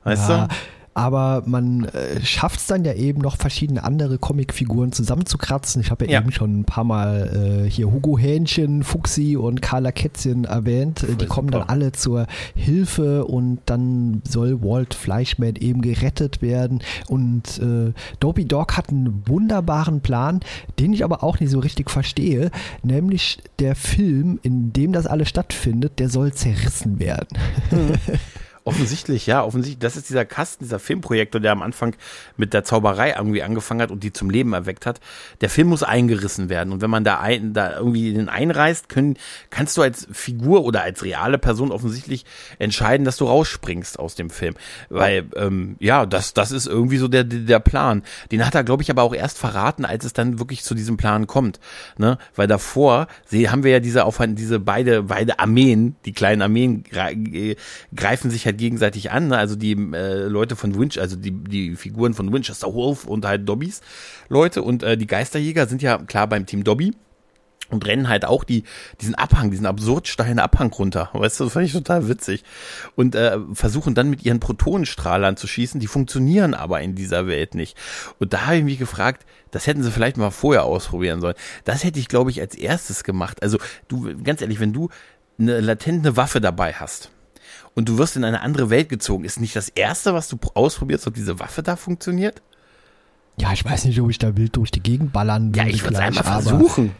[0.03, 0.47] Weißt ja.
[0.47, 0.53] du?
[0.99, 5.81] Aber man äh, schafft es dann ja eben noch verschiedene andere Comicfiguren zusammenzukratzen.
[5.81, 9.61] Ich habe ja, ja, eben schon ein paar Mal äh, hier Hugo Hähnchen, Fuxi und
[9.61, 10.99] Carla Kätzchen erwähnt.
[10.99, 11.59] Voll die kommen super.
[11.59, 16.81] dann alle zur Hilfe und dann soll Walt Fleischman eben gerettet werden.
[17.07, 20.41] Und äh, Dopey Dog hat einen wunderbaren Plan,
[20.79, 22.51] den ich aber auch nicht so richtig verstehe,
[22.83, 27.37] nämlich der Film, in dem das alles stattfindet, der soll zerrissen werden.
[27.71, 27.93] Mhm.
[28.69, 29.79] Offensichtlich, ja, offensichtlich.
[29.79, 31.95] Das ist dieser Kasten, dieser Filmprojektor, der am Anfang
[32.37, 34.99] mit der Zauberei irgendwie angefangen hat und die zum Leben erweckt hat.
[35.41, 36.71] Der Film muss eingerissen werden.
[36.71, 39.17] Und wenn man da, ein, da irgendwie den einreißt, können,
[39.49, 42.25] kannst du als Figur oder als reale Person offensichtlich
[42.59, 44.53] entscheiden, dass du rausspringst aus dem Film.
[44.89, 48.03] Weil, ähm, ja, das, das ist irgendwie so der, der Plan.
[48.31, 50.95] Den hat er, glaube ich, aber auch erst verraten, als es dann wirklich zu diesem
[50.95, 51.59] Plan kommt.
[51.97, 52.19] Ne?
[52.35, 56.83] Weil davor sie, haben wir ja diese, auf, diese beide, beide Armeen, die kleinen Armeen
[57.95, 59.29] greifen sich halt gegenseitig an.
[59.29, 59.37] Ne?
[59.37, 63.49] Also die äh, Leute von Winch, also die, die Figuren von Winchester Wolf und halt
[63.49, 63.81] Dobbys
[64.27, 66.93] Leute und äh, die Geisterjäger sind ja klar beim Team Dobby
[67.69, 68.63] und rennen halt auch die,
[69.01, 71.09] diesen Abhang, diesen absurd steilen Abhang runter.
[71.13, 72.43] Weißt du, das fand ich total witzig.
[72.95, 77.55] Und äh, versuchen dann mit ihren Protonenstrahlern zu schießen, die funktionieren aber in dieser Welt
[77.55, 77.77] nicht.
[78.19, 81.35] Und da habe ich mich gefragt, das hätten sie vielleicht mal vorher ausprobieren sollen.
[81.63, 83.41] Das hätte ich, glaube ich, als erstes gemacht.
[83.41, 84.89] Also, du, ganz ehrlich, wenn du
[85.39, 87.11] eine latente Waffe dabei hast,
[87.75, 89.23] und du wirst in eine andere Welt gezogen.
[89.23, 92.41] Ist nicht das Erste, was du ausprobierst, ob diese Waffe da funktioniert?
[93.39, 95.69] Ja, ich weiß nicht, ob ich da wild durch die Gegend ballern würde.
[95.69, 96.91] Ja, ich würde es einmal versuchen.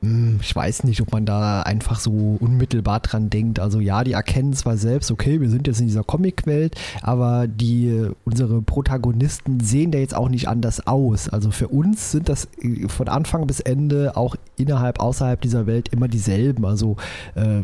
[0.00, 3.58] Hm, ich weiß nicht, ob man da einfach so unmittelbar dran denkt.
[3.58, 8.08] Also ja, die erkennen zwar selbst, okay, wir sind jetzt in dieser Comicwelt, aber die
[8.24, 11.28] unsere Protagonisten sehen da jetzt auch nicht anders aus.
[11.28, 15.88] Also für uns sind das äh, von Anfang bis Ende auch innerhalb, außerhalb dieser Welt
[15.88, 16.64] immer dieselben.
[16.64, 16.96] Also
[17.34, 17.62] äh,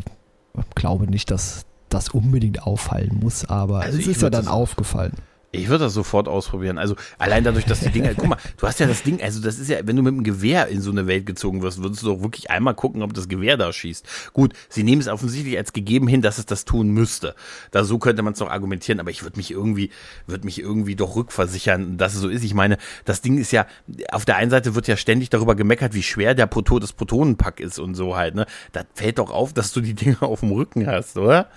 [0.75, 1.65] glaube nicht, dass
[1.95, 5.13] das unbedingt auffallen muss, aber also es ist ja dann aufgefallen.
[5.55, 6.77] Ich würde das sofort ausprobieren.
[6.77, 9.57] Also allein dadurch, dass die Dinger, guck mal, du hast ja das Ding, also das
[9.59, 12.07] ist ja, wenn du mit dem Gewehr in so eine Welt gezogen wirst, würdest du
[12.07, 14.33] doch wirklich einmal gucken, ob das Gewehr da schießt.
[14.33, 17.35] Gut, sie nehmen es offensichtlich als gegeben hin, dass es das tun müsste.
[17.71, 19.91] Da so könnte man es doch argumentieren, aber ich würde mich irgendwie,
[20.27, 22.43] würde mich irgendwie doch rückversichern, dass es so ist.
[22.43, 23.65] Ich meine, das Ding ist ja,
[24.11, 27.59] auf der einen Seite wird ja ständig darüber gemeckert, wie schwer der Proton, das Protonenpack
[27.59, 28.45] ist und so halt, ne?
[28.73, 31.49] Da fällt doch auf, dass du die Dinger auf dem Rücken hast, oder?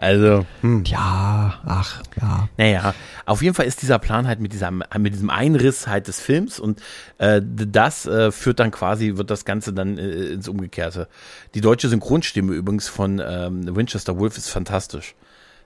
[0.00, 0.84] Also, hm.
[0.86, 2.48] ja, ach, ja.
[2.56, 2.94] Naja,
[3.26, 6.58] auf jeden Fall ist dieser Plan halt mit, dieser, mit diesem Einriss halt des Films
[6.58, 6.80] und
[7.18, 11.06] äh, das äh, führt dann quasi, wird das Ganze dann äh, ins Umgekehrte.
[11.54, 15.14] Die deutsche Synchronstimme übrigens von ähm, Winchester Wolf ist fantastisch.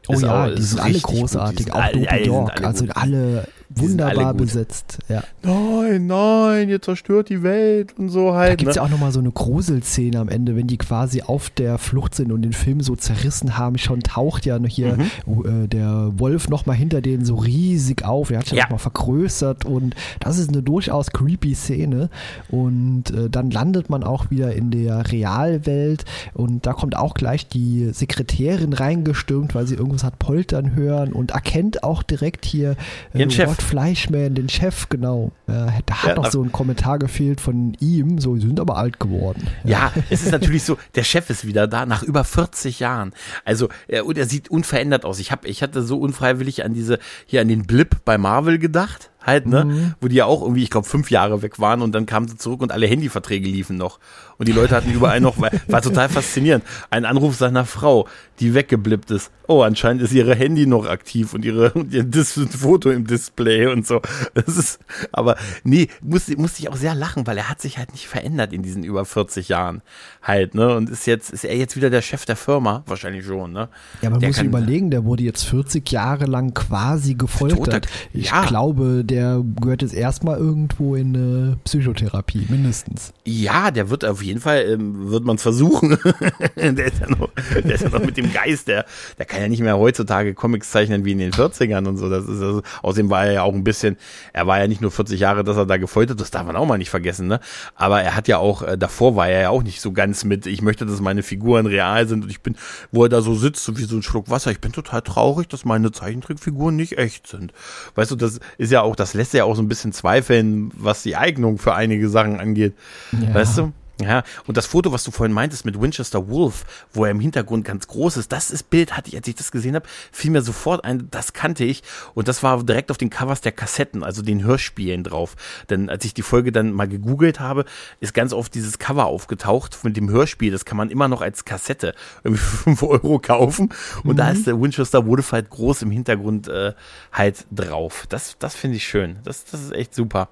[0.09, 2.61] Oh ist ja, auch, die sind alle großartig, auch Dopey Dog.
[2.61, 4.99] Also alle wunderbar besetzt.
[5.09, 5.23] Ja.
[5.43, 8.53] Nein, nein, ihr zerstört die Welt und so halt.
[8.53, 8.81] Da gibt es ne?
[8.83, 12.33] ja auch nochmal so eine Gruselszene am Ende, wenn die quasi auf der Flucht sind
[12.33, 13.79] und den Film so zerrissen haben.
[13.79, 15.65] Schon taucht ja hier mhm.
[15.65, 18.31] äh, der Wolf nochmal hinter denen so riesig auf.
[18.31, 18.65] Er hat sich ja.
[18.65, 22.11] nochmal vergrößert und das ist eine durchaus creepy Szene.
[22.51, 27.49] Und äh, dann landet man auch wieder in der Realwelt und da kommt auch gleich
[27.49, 32.77] die Sekretärin reingestürmt, weil sie irgendwas hat poltern hören und erkennt auch direkt hier
[33.13, 33.64] äh, den Chef.
[33.65, 35.33] Fleischman, den Chef, genau.
[35.47, 38.77] Äh, da hat ja, noch so ein Kommentar gefehlt von ihm, so, sie sind aber
[38.77, 39.49] alt geworden.
[39.65, 39.93] Ja.
[39.95, 43.13] ja, es ist natürlich so, der Chef ist wieder da, nach über 40 Jahren.
[43.45, 45.19] Also, er, und er sieht unverändert aus.
[45.19, 49.11] Ich, hab, ich hatte so unfreiwillig an diese, hier an den Blip bei Marvel gedacht
[49.25, 49.65] halt, ne?
[49.65, 49.95] Mhm.
[50.01, 52.37] Wo die ja auch irgendwie, ich glaube, fünf Jahre weg waren und dann kamen sie
[52.37, 53.99] zurück und alle Handyverträge liefen noch.
[54.37, 56.65] Und die Leute hatten überall noch, war, war total faszinierend.
[56.91, 58.09] Ein Anruf seiner Frau,
[58.41, 59.31] die weggeblippt ist.
[59.47, 63.87] Oh, anscheinend ist ihre Handy noch aktiv und ihre, ihr Dis Foto im Display und
[63.87, 64.01] so.
[64.35, 64.81] Das ist,
[65.13, 68.53] aber nee, musste, musste ich auch sehr lachen, weil er hat sich halt nicht verändert
[68.53, 69.83] in diesen über 40 Jahren
[70.23, 70.75] halt, ne?
[70.75, 72.83] Und ist jetzt, ist er jetzt wieder der Chef der Firma?
[72.87, 73.69] Wahrscheinlich schon, ne?
[74.03, 77.87] Ja, man der muss kann, überlegen, der wurde jetzt 40 Jahre lang quasi gefoltert.
[78.13, 78.45] Ich ja.
[78.47, 79.14] glaube, der
[79.61, 83.13] gehört jetzt erstmal irgendwo in eine Psychotherapie, mindestens.
[83.25, 85.91] Ja, der wird auf jeden Fall, ähm, wird man es versuchen.
[86.57, 88.85] der, ist ja noch, der ist ja noch mit dem Geist, der,
[89.19, 92.09] der kann ja nicht mehr heutzutage Comics zeichnen wie in den 40ern und so.
[92.09, 93.97] Das ist also, außerdem war er ja auch ein bisschen,
[94.33, 96.67] er war ja nicht nur 40 Jahre, dass er da gefoltert, das darf man auch
[96.67, 97.41] mal nicht vergessen, ne?
[97.75, 100.47] Aber er hat ja auch, äh, davor war er ja auch nicht so ganz mit,
[100.47, 102.57] ich möchte, dass meine Figuren real sind und ich bin,
[102.93, 105.49] wo er da so sitzt, so wie so ein Schluck Wasser, ich bin total traurig,
[105.49, 107.53] dass meine Zeichentrickfiguren nicht echt sind.
[107.95, 111.03] Weißt du, das ist ja auch, das lässt ja auch so ein bisschen zweifeln, was
[111.03, 112.73] die Eignung für einige Sachen angeht.
[113.13, 113.35] Ja.
[113.35, 113.73] Weißt du?
[114.01, 117.65] Ja, und das Foto, was du vorhin meintest mit Winchester Wolf, wo er im Hintergrund
[117.65, 120.43] ganz groß ist, das ist Bild, hatte ich, als ich das gesehen habe, fiel mir
[120.43, 121.85] sofort ein, das kannte ich.
[122.13, 125.37] Und das war direkt auf den Covers der Kassetten, also den Hörspielen drauf.
[125.71, 127.67] Denn als ich die Folge dann mal gegoogelt habe,
[128.01, 130.51] ist ganz oft dieses Cover aufgetaucht mit dem Hörspiel.
[130.51, 133.69] Das kann man immer noch als Kassette irgendwie für 5 Euro kaufen.
[134.03, 134.17] Und mhm.
[134.17, 136.73] da ist der Winchester Wolf halt groß im Hintergrund äh,
[137.13, 138.07] halt drauf.
[138.09, 139.21] Das, das finde ich schön.
[139.23, 140.31] Das, das ist echt super.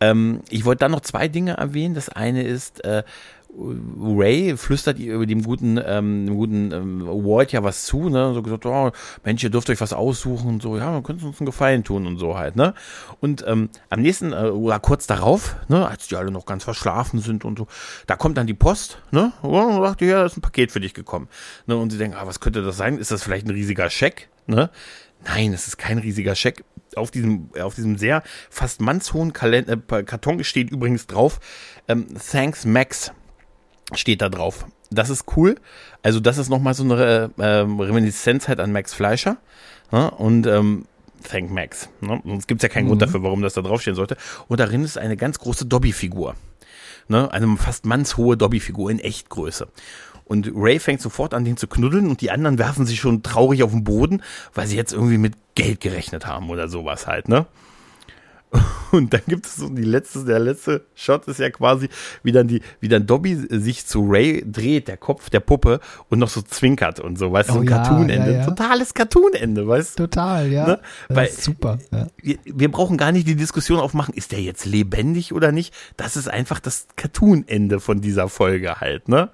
[0.00, 1.94] Ähm, ich wollte dann noch zwei Dinge erwähnen.
[1.94, 3.02] Das eine ist, äh,
[3.56, 8.32] Ray flüstert ihr über dem guten, ähm, guten ähm, Walt ja was zu, ne?
[8.32, 8.90] So gesagt, oh,
[9.24, 12.06] Mensch, ihr dürft euch was aussuchen und so, ja, man könnte uns einen Gefallen tun
[12.06, 12.74] und so halt, ne?
[13.20, 17.20] Und ähm, am nächsten, äh, oder kurz darauf, ne, als die alle noch ganz verschlafen
[17.20, 17.66] sind und so,
[18.06, 19.32] da kommt dann die Post, ne?
[19.42, 21.28] Und sagt, ja, ist ein Paket für dich gekommen.
[21.66, 21.76] Ne?
[21.76, 22.98] Und sie denken, ah, was könnte das sein?
[22.98, 24.28] Ist das vielleicht ein riesiger Scheck?
[24.46, 24.70] Ne?
[25.24, 26.64] Nein, es ist kein riesiger Scheck.
[26.96, 31.38] Auf diesem, auf diesem sehr fast mannshohen Kalender, äh, Karton steht übrigens drauf,
[31.86, 33.12] ähm, Thanks Max
[33.94, 34.66] steht da drauf.
[34.90, 35.56] Das ist cool.
[36.02, 39.36] Also das ist nochmal so eine äh, Reminiszenz halt an Max Fleischer.
[39.92, 40.10] Ne?
[40.10, 40.86] Und ähm,
[41.22, 41.88] Thank Max.
[42.00, 42.20] Ne?
[42.24, 42.88] Sonst gibt es ja keinen mhm.
[42.88, 44.16] Grund dafür, warum das da draufstehen sollte.
[44.48, 46.34] Und darin ist eine ganz große Dobby-Figur.
[47.08, 47.30] Ne?
[47.32, 49.68] Eine fast mannshohe Dobby-Figur in Echtgröße.
[50.24, 53.64] Und Ray fängt sofort an, den zu knuddeln und die anderen werfen sich schon traurig
[53.64, 54.22] auf den Boden,
[54.54, 57.46] weil sie jetzt irgendwie mit Geld gerechnet haben oder sowas halt, ne?
[58.90, 61.88] Und dann gibt es so die letzte, der letzte Shot ist ja quasi,
[62.22, 66.18] wie dann die, wie dann Dobby sich zu Ray dreht, der Kopf der Puppe und
[66.18, 68.32] noch so zwinkert und so, weißt du, oh, so ein ja, Cartoon-Ende.
[68.32, 68.46] Ja, ja.
[68.46, 70.04] Totales Cartoon-Ende, weißt du?
[70.04, 70.66] Total, ja.
[70.66, 70.80] Ne?
[71.08, 71.78] Weil, super.
[72.20, 75.74] Wir, wir, brauchen gar nicht die Diskussion aufmachen, ist der jetzt lebendig oder nicht?
[75.96, 79.30] Das ist einfach das Cartoon-Ende von dieser Folge halt, ne?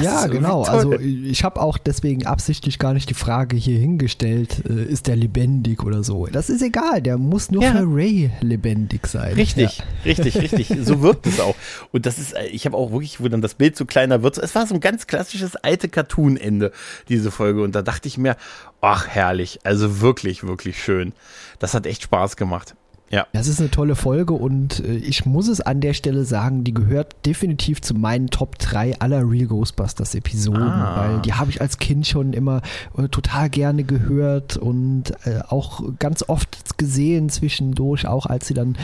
[0.00, 0.62] Ja, genau.
[0.62, 5.16] Also ich habe auch deswegen absichtlich gar nicht die Frage hier hingestellt, äh, ist der
[5.16, 6.26] lebendig oder so.
[6.26, 7.72] Das ist egal, der muss nur ja.
[7.72, 9.34] für Ray lebendig sein.
[9.34, 9.84] Richtig, ja.
[10.04, 10.74] richtig, richtig.
[10.84, 11.54] So wirkt es auch.
[11.92, 14.38] Und das ist, äh, ich habe auch wirklich, wo dann das Bild so kleiner wird,
[14.38, 16.72] es war so ein ganz klassisches alte Cartoon-Ende,
[17.08, 17.62] diese Folge.
[17.62, 18.36] Und da dachte ich mir,
[18.80, 21.12] ach herrlich, also wirklich, wirklich schön.
[21.58, 22.74] Das hat echt Spaß gemacht.
[23.14, 23.28] Ja.
[23.32, 26.74] Das ist eine tolle Folge und äh, ich muss es an der Stelle sagen, die
[26.74, 30.96] gehört definitiv zu meinen Top 3 aller Real Ghostbusters Episoden, ah.
[30.96, 32.60] weil die habe ich als Kind schon immer
[32.98, 38.76] äh, total gerne gehört und äh, auch ganz oft gesehen zwischendurch, auch als sie dann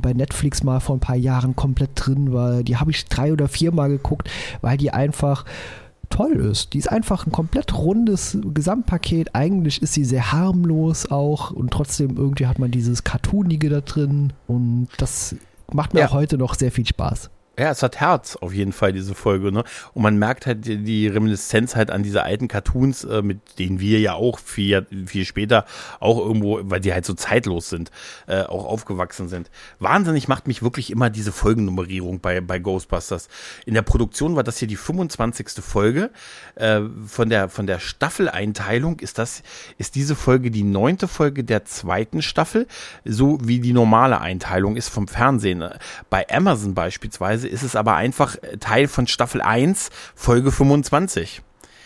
[0.00, 2.62] bei Netflix mal vor ein paar Jahren komplett drin war.
[2.62, 4.30] Die habe ich drei oder viermal geguckt,
[4.62, 5.44] weil die einfach
[6.14, 6.72] toll ist.
[6.72, 9.34] Die ist einfach ein komplett rundes Gesamtpaket.
[9.34, 14.32] Eigentlich ist sie sehr harmlos auch und trotzdem irgendwie hat man dieses Cartoonige da drin
[14.46, 15.34] und das
[15.72, 16.08] macht mir ja.
[16.08, 17.30] auch heute noch sehr viel Spaß.
[17.56, 19.62] Ja, es hat Herz auf jeden Fall, diese Folge, ne?
[19.92, 24.00] Und man merkt halt die, Reminiszenz halt an diese alten Cartoons, äh, mit denen wir
[24.00, 25.64] ja auch viel, viel später
[26.00, 27.92] auch irgendwo, weil die halt so zeitlos sind,
[28.26, 29.50] äh, auch aufgewachsen sind.
[29.78, 33.28] Wahnsinnig macht mich wirklich immer diese Folgennummerierung bei, bei Ghostbusters.
[33.66, 35.62] In der Produktion war das hier die 25.
[35.62, 36.10] Folge.
[36.56, 39.44] Äh, von der, von der Staffeleinteilung ist das,
[39.78, 42.66] ist diese Folge die neunte Folge der zweiten Staffel,
[43.04, 45.64] so wie die normale Einteilung ist vom Fernsehen.
[46.10, 51.42] Bei Amazon beispielsweise ist es aber einfach Teil von Staffel 1, Folge 25.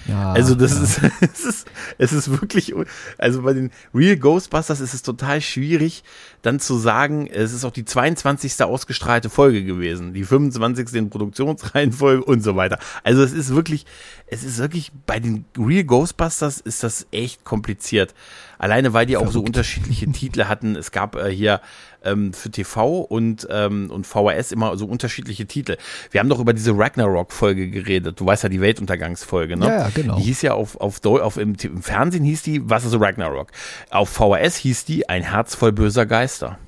[0.07, 0.83] Ja, also das ja.
[0.83, 1.67] ist, es ist,
[1.99, 2.75] es ist wirklich,
[3.19, 6.03] also bei den Real Ghostbusters ist es total schwierig,
[6.43, 8.63] dann zu sagen, es ist auch die 22.
[8.63, 10.95] ausgestrahlte Folge gewesen, die 25.
[10.95, 12.79] in Produktionsreihenfolge und so weiter.
[13.03, 13.87] Also es ist wirklich,
[14.27, 18.15] es ist wirklich, bei den Real Ghostbusters ist das echt kompliziert.
[18.59, 20.75] Alleine weil die auch so unterschiedliche Titel hatten.
[20.75, 21.61] Es gab äh, hier
[22.05, 25.77] ähm, für TV und, ähm, und VHS immer so unterschiedliche Titel.
[26.11, 28.21] Wir haben doch über diese Ragnarok-Folge geredet.
[28.21, 29.67] Du weißt ja die Weltuntergangsfolge, ne?
[29.67, 30.17] Ja, genau.
[30.17, 33.51] Die hieß ja auf, auf, auf im, im Fernsehen hieß die, was ist Ragnarok?
[33.91, 36.59] Auf VHS hieß die Ein Herz voll böser Geister.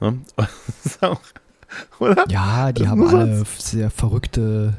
[0.00, 0.18] Ne?
[2.00, 2.24] Oder?
[2.28, 4.74] Ja, die haben alle sehr verrückte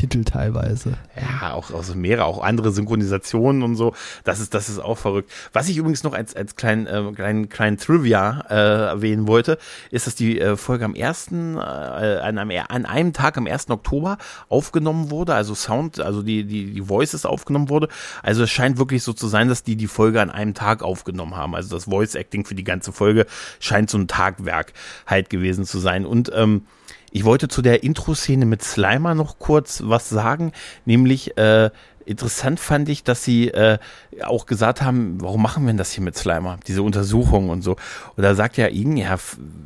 [0.00, 0.94] Titel teilweise.
[1.14, 3.92] Ja, auch aus mehrere, auch andere Synchronisationen und so.
[4.24, 5.30] Das ist, das ist auch verrückt.
[5.52, 9.58] Was ich übrigens noch als, als kleinen, äh, kleinen, kleinen Trivia äh, erwähnen wollte,
[9.90, 13.68] ist, dass die äh, Folge am ersten, äh, an, einem, an einem Tag am 1.
[13.68, 14.16] Oktober
[14.48, 17.88] aufgenommen wurde, also Sound, also die, die, die Voices aufgenommen wurde.
[18.22, 21.36] Also es scheint wirklich so zu sein, dass die die Folge an einem Tag aufgenommen
[21.36, 21.54] haben.
[21.54, 23.26] Also das Voice Acting für die ganze Folge
[23.58, 24.72] scheint so ein Tagwerk
[25.06, 26.06] halt gewesen zu sein.
[26.06, 26.62] Und ähm,
[27.10, 30.52] ich wollte zu der Intro-Szene mit Slimer noch kurz was sagen,
[30.84, 31.70] nämlich äh,
[32.04, 33.78] interessant fand ich, dass sie äh,
[34.22, 37.76] auch gesagt haben, warum machen wir denn das hier mit Slimer, diese Untersuchung und so.
[38.16, 39.16] Und da sagt ja Igen, ja,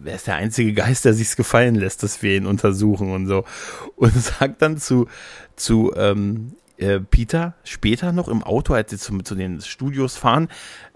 [0.03, 3.45] wer ist der einzige Geist, der sich's gefallen lässt, dass wir ihn untersuchen und so.
[3.97, 5.07] Und sagt dann zu,
[5.57, 10.49] zu ähm, äh, Peter später noch im Auto, als sie zu, zu den Studios fahren,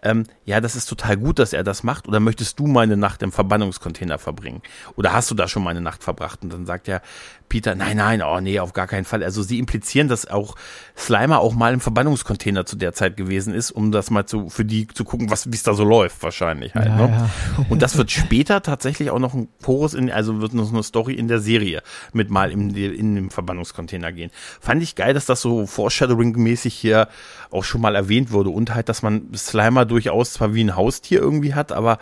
[0.03, 3.23] ähm, ja, das ist total gut, dass er das macht, oder möchtest du meine Nacht
[3.23, 4.63] im Verbannungscontainer verbringen?
[4.97, 6.43] Oder hast du da schon meine Nacht verbracht?
[6.43, 7.03] Und dann sagt er,
[7.49, 9.25] Peter, nein, nein, oh nee, auf gar keinen Fall.
[9.25, 10.55] Also sie implizieren, dass auch
[10.97, 14.65] Slimer auch mal im Verbannungscontainer zu der Zeit gewesen ist, um das mal zu, für
[14.65, 16.87] die zu gucken, was, wie es da so läuft, wahrscheinlich halt.
[16.87, 17.31] Ja, ne?
[17.59, 17.65] ja.
[17.69, 21.15] Und das wird später tatsächlich auch noch ein Chorus in, also wird noch eine Story
[21.15, 21.83] in der Serie
[22.13, 24.31] mit mal in, in dem Verbannungscontainer gehen.
[24.61, 27.09] Fand ich geil, dass das so Foreshadowing-mäßig hier
[27.51, 31.21] auch schon mal erwähnt wurde und halt, dass man Slimer durchaus zwar wie ein Haustier
[31.21, 31.99] irgendwie hat, aber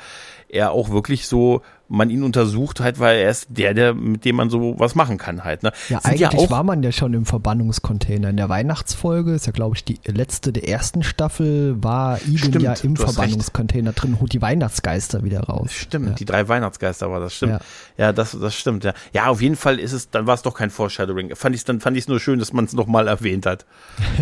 [0.49, 4.37] er auch wirklich so man ihn untersucht halt, weil er ist der, der, mit dem
[4.37, 5.63] man so was machen kann halt.
[5.63, 5.73] Ne?
[5.89, 8.31] Ja, Sind eigentlich ja war man ja schon im Verbannungscontainer.
[8.31, 12.75] In der Weihnachtsfolge ist ja, glaube ich, die letzte der ersten Staffel, war stimmt, ja
[12.83, 15.73] im Verbannungscontainer drin, holt die Weihnachtsgeister wieder raus.
[15.73, 16.15] Stimmt, ja.
[16.15, 17.53] die drei Weihnachtsgeister war das, stimmt.
[17.53, 17.61] Ja,
[17.99, 18.93] ja das, das stimmt, ja.
[19.13, 21.37] Ja, auf jeden Fall ist es, dann war es doch kein Foreshadowing.
[21.37, 23.65] Fand ich dann fand ich es nur schön, dass man es nochmal erwähnt hat.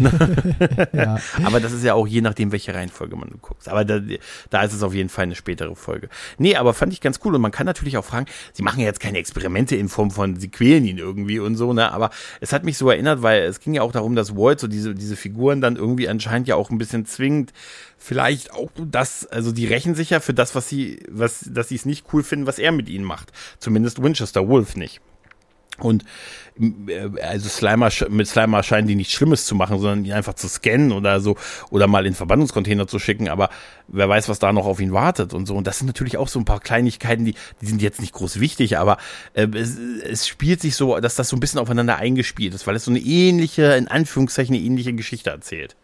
[0.93, 1.19] ja.
[1.45, 3.69] Aber das ist ja auch je nachdem, welche Reihenfolge man guckt.
[3.69, 4.01] Aber da,
[4.51, 6.09] da ist es auf jeden Fall eine spätere Folge.
[6.39, 8.87] Nee, aber fand ich ganz cool und man kann natürlich auch fragen, sie machen ja
[8.87, 11.93] jetzt keine Experimente in Form von, sie quälen ihn irgendwie und so, ne?
[11.93, 14.69] Aber es hat mich so erinnert, weil es ging ja auch darum, dass Walt so
[14.69, 17.53] diese, diese Figuren dann irgendwie anscheinend ja auch ein bisschen zwingt,
[17.99, 21.77] vielleicht auch das, also die rächen sich ja für das, was sie, was, dass sie
[21.77, 23.33] es nicht cool finden, was er mit ihnen macht.
[23.59, 25.01] Zumindest Winchester Wolf nicht.
[25.79, 26.05] Und
[26.61, 30.49] äh, also Slimer, mit Slimer scheinen die nichts Schlimmes zu machen, sondern ihn einfach zu
[30.49, 31.37] scannen oder so
[31.71, 33.51] oder mal in Verbannungscontainer zu schicken, aber
[33.89, 35.57] wer weiß, was da noch auf ihn wartet und so.
[35.57, 38.41] Und das sind natürlich auch so ein paar Kleinigkeiten, die, die sind jetzt nicht groß
[38.41, 38.99] wichtig, aber
[39.35, 42.77] äh, es, es spielt sich so, dass das so ein bisschen aufeinander eingespielt ist, weil
[42.77, 45.77] es so eine ähnliche, in Anführungszeichen, eine ähnliche Geschichte erzählt.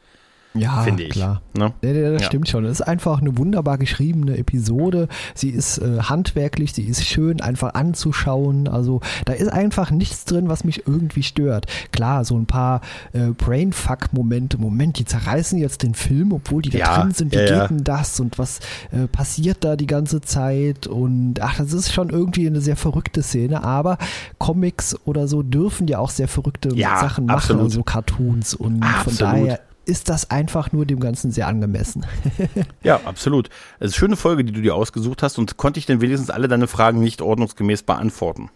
[0.55, 1.11] Ja, finde ich.
[1.11, 1.43] Klar.
[1.55, 1.73] Ne?
[1.83, 2.27] Ja, das ja.
[2.27, 2.65] stimmt schon.
[2.65, 5.07] Es ist einfach eine wunderbar geschriebene Episode.
[5.35, 8.67] Sie ist äh, handwerklich, sie ist schön einfach anzuschauen.
[8.67, 11.67] Also da ist einfach nichts drin, was mich irgendwie stört.
[11.93, 12.81] Klar, so ein paar
[13.13, 14.59] äh, Brainfuck-Momente.
[14.59, 17.33] Moment, die zerreißen jetzt den Film, obwohl die da ja, drin sind.
[17.33, 18.19] Wie geht denn das?
[18.19, 18.59] Und was
[18.91, 20.89] äh, passiert da die ganze Zeit?
[20.89, 23.63] Und ach, das ist schon irgendwie eine sehr verrückte Szene.
[23.63, 23.99] Aber
[24.39, 27.63] Comics oder so dürfen ja auch sehr verrückte Sachen machen, absolut.
[27.63, 28.55] also Cartoons.
[28.55, 29.19] Und absolut.
[29.19, 29.61] von daher
[29.91, 32.07] ist das einfach nur dem Ganzen sehr angemessen.
[32.85, 33.49] ja, absolut.
[33.81, 36.31] Es ist eine schöne Folge, die du dir ausgesucht hast und konnte ich denn wenigstens
[36.31, 38.51] alle deine Fragen nicht ordnungsgemäß beantworten?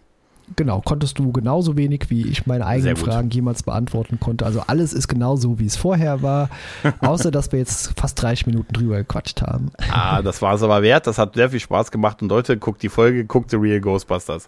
[0.55, 4.45] Genau, konntest du genauso wenig, wie ich meine eigenen Fragen jemals beantworten konnte.
[4.45, 6.49] Also alles ist genauso, wie es vorher war,
[7.01, 9.71] außer dass wir jetzt fast 30 Minuten drüber gequatscht haben.
[9.91, 11.05] Ah, das war es aber wert.
[11.05, 14.47] Das hat sehr viel Spaß gemacht und Leute, guckt die Folge, guckt The Real Ghostbusters.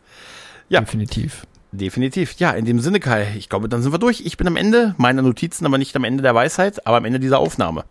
[0.69, 0.79] Ja.
[0.79, 1.45] Definitiv.
[1.71, 2.35] Definitiv.
[2.39, 4.21] Ja, in dem Sinne, Kai, ich glaube, dann sind wir durch.
[4.21, 7.19] Ich bin am Ende meiner Notizen, aber nicht am Ende der Weisheit, aber am Ende
[7.19, 7.85] dieser Aufnahme.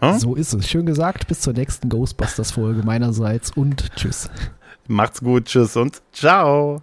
[0.00, 0.18] Hm?
[0.18, 0.68] So ist es.
[0.68, 1.26] Schön gesagt.
[1.28, 4.30] Bis zur nächsten Ghostbusters-Folge meinerseits und tschüss.
[4.86, 6.82] Macht's gut, tschüss und ciao.